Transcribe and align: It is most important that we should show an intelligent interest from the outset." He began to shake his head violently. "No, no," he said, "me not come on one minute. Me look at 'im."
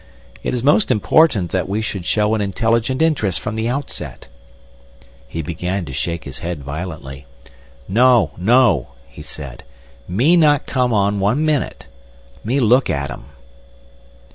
It 0.41 0.55
is 0.55 0.63
most 0.63 0.89
important 0.89 1.51
that 1.51 1.69
we 1.69 1.83
should 1.83 2.05
show 2.05 2.33
an 2.33 2.41
intelligent 2.41 3.03
interest 3.03 3.39
from 3.39 3.53
the 3.55 3.69
outset." 3.69 4.27
He 5.27 5.43
began 5.43 5.85
to 5.85 5.93
shake 5.93 6.23
his 6.23 6.39
head 6.39 6.63
violently. 6.63 7.27
"No, 7.87 8.31
no," 8.35 8.93
he 9.07 9.21
said, 9.21 9.61
"me 10.07 10.35
not 10.35 10.65
come 10.65 10.91
on 10.91 11.19
one 11.19 11.45
minute. 11.45 11.85
Me 12.43 12.59
look 12.59 12.89
at 12.89 13.11
'im." 13.11 13.25